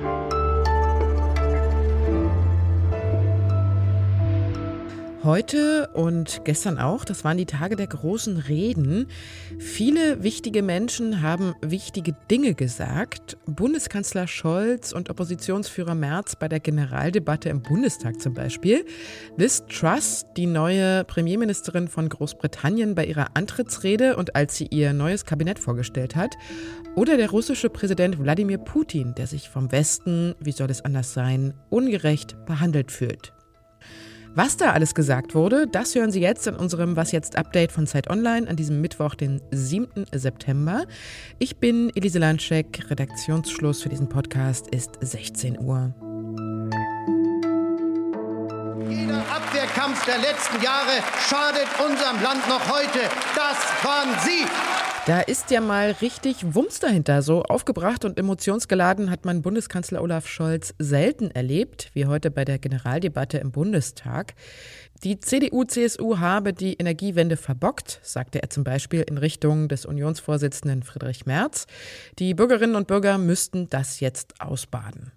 [0.00, 0.31] you
[5.24, 9.06] Heute und gestern auch, das waren die Tage der großen Reden.
[9.56, 13.36] Viele wichtige Menschen haben wichtige Dinge gesagt.
[13.46, 18.84] Bundeskanzler Scholz und Oppositionsführer Merz bei der Generaldebatte im Bundestag zum Beispiel.
[19.36, 25.24] Liz Truss, die neue Premierministerin von Großbritannien bei ihrer Antrittsrede und als sie ihr neues
[25.24, 26.34] Kabinett vorgestellt hat.
[26.96, 31.54] Oder der russische Präsident Wladimir Putin, der sich vom Westen, wie soll es anders sein,
[31.70, 33.32] ungerecht behandelt fühlt.
[34.34, 37.86] Was da alles gesagt wurde, das hören Sie jetzt in unserem Was jetzt Update von
[37.86, 40.06] Zeit Online an diesem Mittwoch, den 7.
[40.10, 40.86] September.
[41.38, 42.90] Ich bin Elise Landscheck.
[42.90, 45.94] Redaktionsschluss für diesen Podcast ist 16 Uhr.
[49.82, 53.00] Abwehrkampf der letzten Jahre schadet unserem Land noch heute.
[53.34, 54.46] Das waren Sie.
[55.06, 57.22] Da ist ja mal richtig Wumms dahinter.
[57.22, 62.60] So aufgebracht und emotionsgeladen hat man Bundeskanzler Olaf Scholz selten erlebt, wie heute bei der
[62.60, 64.34] Generaldebatte im Bundestag.
[65.02, 71.26] Die CDU-CSU habe die Energiewende verbockt, sagte er zum Beispiel in Richtung des Unionsvorsitzenden Friedrich
[71.26, 71.66] Merz.
[72.20, 75.10] Die Bürgerinnen und Bürger müssten das jetzt ausbaden.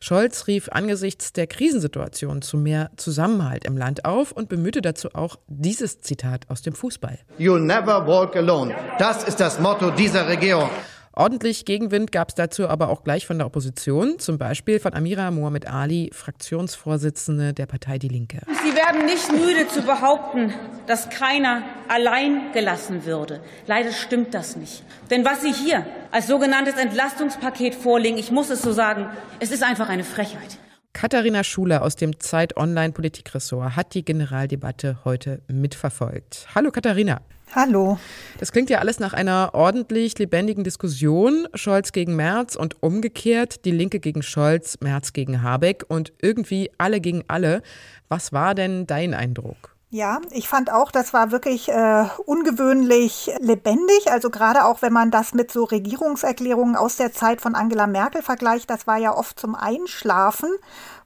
[0.00, 5.36] Scholz rief angesichts der Krisensituation zu mehr Zusammenhalt im Land auf und bemühte dazu auch
[5.46, 7.18] dieses Zitat aus dem Fußball.
[7.38, 8.74] You'll never walk alone.
[8.98, 10.70] Das ist das Motto dieser Regierung.
[11.18, 15.32] Ordentlich Gegenwind gab es dazu aber auch gleich von der Opposition, zum Beispiel von Amira
[15.32, 18.40] Mohamed Ali, Fraktionsvorsitzende der Partei Die Linke.
[18.62, 20.54] Sie werden nicht müde zu behaupten,
[20.86, 23.40] dass keiner allein gelassen würde.
[23.66, 24.84] Leider stimmt das nicht.
[25.10, 29.08] Denn was Sie hier als sogenanntes Entlastungspaket vorlegen, ich muss es so sagen,
[29.40, 30.58] es ist einfach eine Frechheit.
[30.98, 36.48] Katharina Schuler aus dem Zeit Online Politikressort hat die Generaldebatte heute mitverfolgt.
[36.56, 37.20] Hallo Katharina.
[37.54, 38.00] Hallo.
[38.40, 41.46] Das klingt ja alles nach einer ordentlich lebendigen Diskussion.
[41.54, 47.00] Scholz gegen Merz und umgekehrt, die Linke gegen Scholz, Merz gegen Habeck und irgendwie alle
[47.00, 47.62] gegen alle.
[48.08, 49.77] Was war denn dein Eindruck?
[49.90, 54.12] Ja, ich fand auch, das war wirklich äh, ungewöhnlich lebendig.
[54.12, 58.20] Also gerade auch, wenn man das mit so Regierungserklärungen aus der Zeit von Angela Merkel
[58.20, 60.50] vergleicht, das war ja oft zum Einschlafen.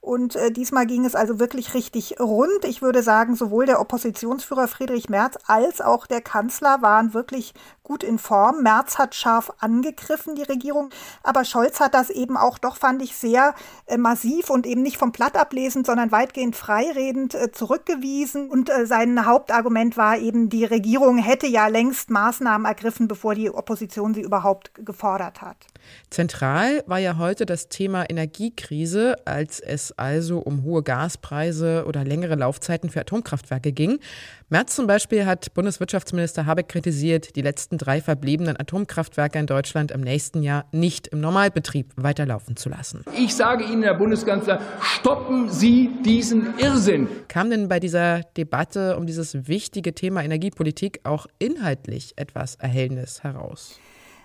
[0.00, 2.64] Und äh, diesmal ging es also wirklich richtig rund.
[2.64, 7.52] Ich würde sagen, sowohl der Oppositionsführer Friedrich Merz als auch der Kanzler waren wirklich
[7.82, 8.62] gut in Form.
[8.62, 10.90] Merz hat scharf angegriffen, die Regierung.
[11.22, 13.54] Aber Scholz hat das eben auch doch, fand ich, sehr
[13.86, 18.48] äh, massiv und eben nicht vom Blatt ablesend, sondern weitgehend freiredend äh, zurückgewiesen.
[18.48, 23.50] Und äh, sein Hauptargument war eben, die Regierung hätte ja längst Maßnahmen ergriffen, bevor die
[23.50, 25.56] Opposition sie überhaupt gefordert hat.
[26.10, 32.34] Zentral war ja heute das Thema Energiekrise, als es also um hohe Gaspreise oder längere
[32.34, 33.98] Laufzeiten für Atomkraftwerke ging.
[34.48, 40.00] März zum Beispiel hat Bundeswirtschaftsminister Habeck kritisiert, die letzten drei verbliebenen Atomkraftwerke in Deutschland im
[40.00, 43.04] nächsten Jahr nicht im Normalbetrieb weiterlaufen zu lassen.
[43.16, 47.08] Ich sage Ihnen, Herr Bundeskanzler, stoppen Sie diesen Irrsinn.
[47.28, 53.78] Kam denn bei dieser Debatte um dieses wichtige Thema Energiepolitik auch inhaltlich etwas Erhellendes heraus?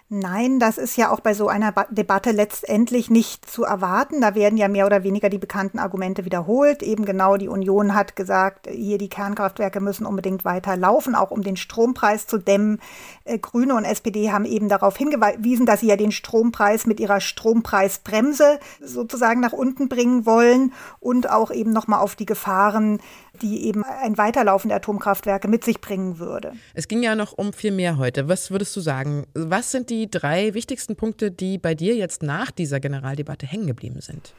[0.08, 4.22] Nein, das ist ja auch bei so einer ba Debatte letztendlich nicht zu erwarten.
[4.22, 6.84] Da werden ja mehr oder weniger die bekannten Argumente wiederholt.
[6.84, 11.42] Eben genau die Union hat gesagt, hier die Kernkraftwerke müssen unbedingt weiter laufen, auch um
[11.42, 12.80] den Strompreis zu dämmen.
[13.24, 17.20] Äh, Grüne und SPD haben eben darauf hingewiesen, dass sie ja den Strompreis mit ihrer
[17.20, 23.00] Strompreisbremse sozusagen nach unten bringen wollen und auch eben nochmal auf die Gefahren
[23.42, 26.54] die eben ein Weiterlaufen der Atomkraftwerke mit sich bringen würde.
[26.74, 28.30] Es ging ja noch um viel mehr heute.
[28.30, 29.26] Was würdest du sagen?
[29.34, 34.02] Was sind die drei wichtigsten Punkte, die bei dir jetzt nach dieser Generaldebatte hängen geblieben
[34.02, 34.34] sind?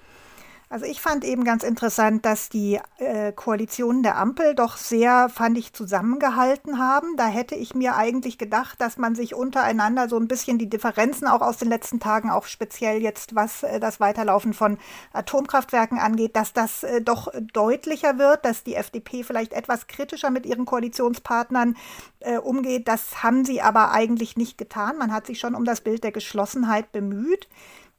[0.68, 5.56] Also ich fand eben ganz interessant, dass die äh, Koalitionen der Ampel doch sehr, fand
[5.56, 7.16] ich, zusammengehalten haben.
[7.16, 11.28] Da hätte ich mir eigentlich gedacht, dass man sich untereinander so ein bisschen die Differenzen
[11.28, 14.76] auch aus den letzten Tagen, auch speziell jetzt was äh, das Weiterlaufen von
[15.12, 20.46] Atomkraftwerken angeht, dass das äh, doch deutlicher wird, dass die FDP vielleicht etwas kritischer mit
[20.46, 21.76] ihren Koalitionspartnern
[22.18, 22.88] äh, umgeht.
[22.88, 24.98] Das haben sie aber eigentlich nicht getan.
[24.98, 27.48] Man hat sich schon um das Bild der Geschlossenheit bemüht.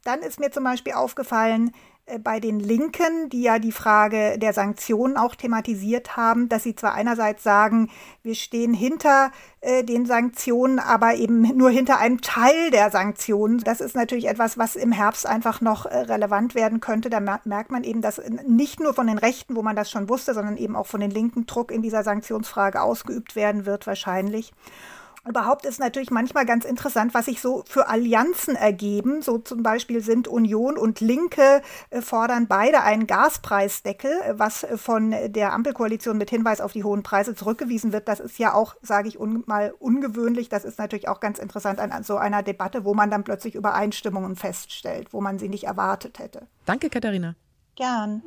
[0.04, 1.72] Dann ist mir zum Beispiel aufgefallen,
[2.24, 6.94] bei den Linken, die ja die Frage der Sanktionen auch thematisiert haben, dass sie zwar
[6.94, 7.90] einerseits sagen,
[8.24, 13.60] wir stehen hinter äh, den Sanktionen, aber eben nur hinter einem Teil der Sanktionen.
[13.60, 17.10] Das ist natürlich etwas, was im Herbst einfach noch äh, relevant werden könnte.
[17.10, 20.34] Da merkt man eben, dass nicht nur von den Rechten, wo man das schon wusste,
[20.34, 24.54] sondern eben auch von den Linken Druck in dieser Sanktionsfrage ausgeübt werden wird wahrscheinlich.
[25.28, 29.22] Überhaupt ist natürlich manchmal ganz interessant, was sich so für Allianzen ergeben.
[29.22, 34.78] So zum Beispiel sind Union und Linke äh, fordern beide einen Gaspreisdeckel, äh, was äh,
[34.78, 38.08] von der Ampelkoalition mit Hinweis auf die hohen Preise zurückgewiesen wird.
[38.08, 40.50] Das ist ja auch, sage ich un mal, ungewöhnlich.
[40.50, 44.36] Das ist natürlich auch ganz interessant an so einer Debatte, wo man dann plötzlich Übereinstimmungen
[44.36, 46.48] feststellt, wo man sie nicht erwartet hätte.
[46.66, 47.36] Danke, Katharina.
[47.76, 48.22] Gern.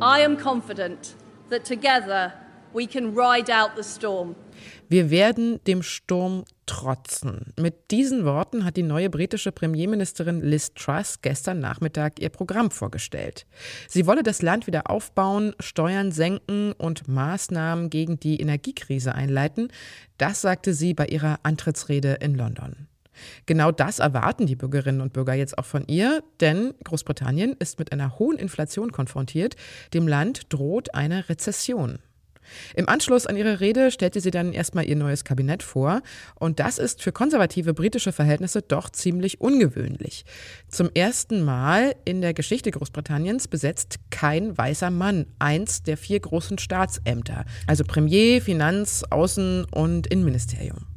[0.00, 1.16] I am confident
[1.50, 2.32] that together
[2.76, 4.36] we can ride out the storm.
[4.88, 7.52] Wir werden dem Sturm trotzen.
[7.58, 13.46] Mit diesen Worten hat die neue britische Premierministerin Liz Truss gestern Nachmittag ihr Programm vorgestellt.
[13.88, 19.68] Sie wolle das Land wieder aufbauen, Steuern senken und Maßnahmen gegen die Energiekrise einleiten.
[20.18, 22.88] Das sagte sie bei ihrer Antrittsrede in London.
[23.46, 27.92] Genau das erwarten die Bürgerinnen und Bürger jetzt auch von ihr, denn Großbritannien ist mit
[27.92, 29.56] einer hohen Inflation konfrontiert.
[29.94, 31.98] Dem Land droht eine Rezession.
[32.74, 36.02] Im Anschluss an ihre Rede stellte sie dann erstmal ihr neues Kabinett vor.
[36.34, 40.24] Und das ist für konservative britische Verhältnisse doch ziemlich ungewöhnlich.
[40.68, 46.58] Zum ersten Mal in der Geschichte Großbritanniens besetzt kein weißer Mann eins der vier großen
[46.58, 50.95] Staatsämter, also Premier, Finanz, Außen- und Innenministerium.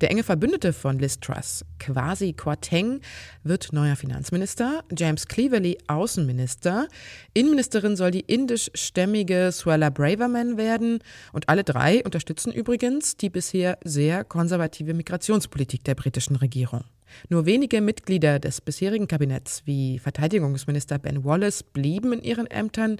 [0.00, 3.00] Der enge Verbündete von Liz Truss, Kwasi Kwarteng,
[3.42, 6.88] wird neuer Finanzminister, James Cleverly Außenminister,
[7.34, 11.00] Innenministerin soll die indischstämmige Suella Braverman werden.
[11.32, 16.84] Und alle drei unterstützen übrigens die bisher sehr konservative Migrationspolitik der britischen Regierung.
[17.28, 22.98] Nur wenige Mitglieder des bisherigen Kabinetts wie Verteidigungsminister Ben Wallace blieben in ihren Ämtern.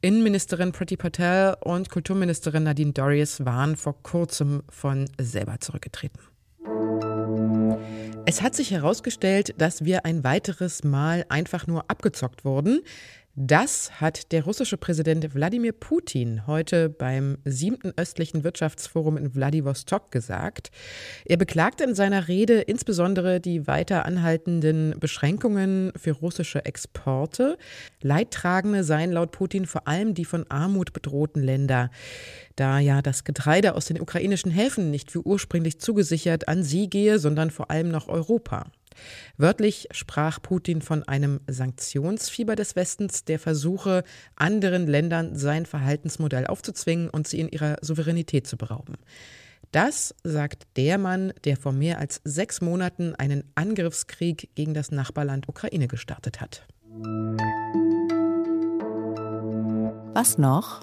[0.00, 6.20] Innenministerin Priti Patel und Kulturministerin Nadine Dorries waren vor kurzem von selber zurückgetreten.
[8.26, 12.80] Es hat sich herausgestellt, dass wir ein weiteres Mal einfach nur abgezockt wurden.
[13.40, 20.72] Das hat der russische Präsident Wladimir Putin heute beim siebten östlichen Wirtschaftsforum in Wladiwostok gesagt.
[21.24, 27.58] Er beklagte in seiner Rede insbesondere die weiter anhaltenden Beschränkungen für russische Exporte.
[28.02, 31.92] Leidtragende seien laut Putin vor allem die von Armut bedrohten Länder,
[32.56, 37.20] da ja das Getreide aus den ukrainischen Häfen nicht wie ursprünglich zugesichert an sie gehe,
[37.20, 38.72] sondern vor allem nach Europa.
[39.36, 44.04] Wörtlich sprach Putin von einem Sanktionsfieber des Westens, der versuche,
[44.36, 48.94] anderen Ländern sein Verhaltensmodell aufzuzwingen und sie in ihrer Souveränität zu berauben.
[49.72, 55.48] Das sagt der Mann, der vor mehr als sechs Monaten einen Angriffskrieg gegen das Nachbarland
[55.48, 56.66] Ukraine gestartet hat.
[60.14, 60.80] Was noch?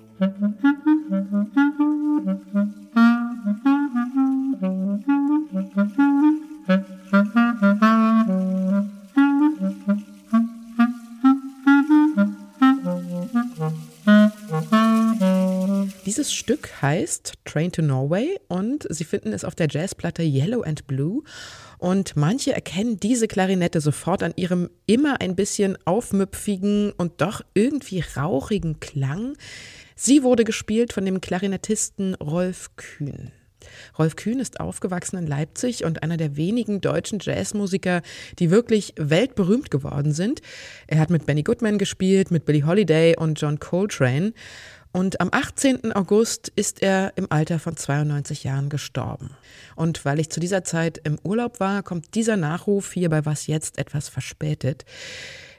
[16.85, 21.23] Heißt Train to Norway und Sie finden es auf der Jazzplatte Yellow and Blue.
[21.79, 28.03] Und manche erkennen diese Klarinette sofort an ihrem immer ein bisschen aufmüpfigen und doch irgendwie
[28.15, 29.35] rauchigen Klang.
[29.95, 33.31] Sie wurde gespielt von dem Klarinettisten Rolf Kühn.
[33.97, 38.03] Rolf Kühn ist aufgewachsen in Leipzig und einer der wenigen deutschen Jazzmusiker,
[38.37, 40.41] die wirklich weltberühmt geworden sind.
[40.85, 44.33] Er hat mit Benny Goodman gespielt, mit Billie Holiday und John Coltrane.
[44.95, 45.92] Und am 18.
[45.92, 49.31] August ist er im Alter von 92 Jahren gestorben.
[49.75, 53.47] Und weil ich zu dieser Zeit im Urlaub war, kommt dieser Nachruf hier bei Was
[53.47, 54.86] jetzt etwas verspätet.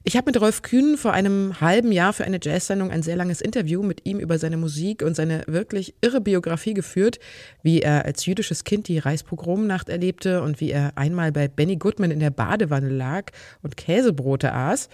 [0.04, 3.42] Ich habe mit Rolf Kühn vor einem halben Jahr für eine Jazz-Sendung ein sehr langes
[3.42, 7.18] Interview mit ihm über seine Musik und seine wirklich irre Biografie geführt,
[7.62, 12.10] wie er als jüdisches Kind die Reichspogromnacht erlebte und wie er einmal bei Benny Goodman
[12.10, 14.88] in der Badewanne lag und Käsebrote aß.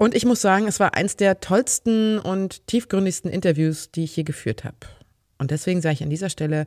[0.00, 4.22] Und ich muss sagen, es war eins der tollsten und tiefgründigsten Interviews, die ich je
[4.22, 4.78] geführt habe.
[5.36, 6.66] Und deswegen sage ich an dieser Stelle,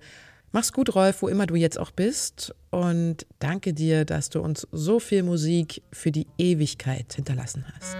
[0.51, 2.53] mach's gut, Rolf, wo immer du jetzt auch bist.
[2.69, 7.97] Und danke dir, dass du uns so viel Musik für die Ewigkeit hinterlassen hast.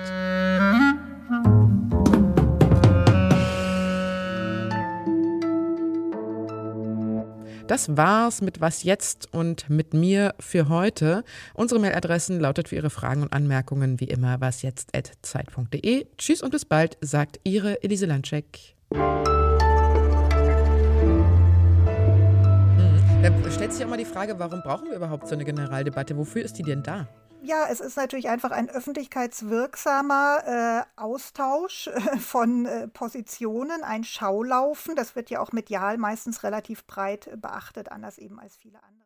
[7.67, 11.23] Das war's mit Was jetzt und mit mir für heute.
[11.53, 16.07] Unsere Mailadressen lautet für Ihre Fragen und Anmerkungen wie immer wasjetzt.zeit.de.
[16.17, 18.75] Tschüss und bis bald, sagt Ihre Elise Landscheck.
[18.93, 19.23] Hm.
[23.21, 26.17] Da stellt sich auch mal die Frage, warum brauchen wir überhaupt so eine Generaldebatte?
[26.17, 27.07] Wofür ist die denn da?
[27.45, 34.95] Ja, es ist natürlich einfach ein öffentlichkeitswirksamer äh, Austausch äh, von äh, Positionen, ein Schaulaufen.
[34.95, 39.02] Das wird ja auch medial meistens relativ breit beachtet, anders eben als viele andere.